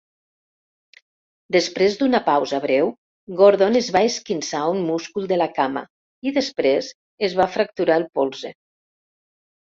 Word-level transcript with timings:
Després 1.55 1.97
d'una 1.97 2.21
pausa 2.29 2.59
breu, 2.63 2.87
Gordon 3.41 3.77
es 3.79 3.89
va 3.95 4.01
esquinçar 4.11 4.61
un 4.69 4.79
múscul 4.87 5.27
de 5.33 5.37
la 5.41 5.47
cama 5.57 5.83
i 6.29 6.33
després 6.39 6.89
es 7.29 7.37
va 7.41 7.47
fracturar 7.57 7.99
el 8.01 8.07
polze. 8.21 8.53